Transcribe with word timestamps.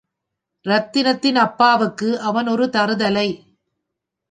ரத்தினத்தின் 0.65 1.35
அப்பாவுக்கு 1.35 2.19
அவன் 2.19 2.47
ஒரு 2.47 2.69
தறுதலை. 2.69 3.27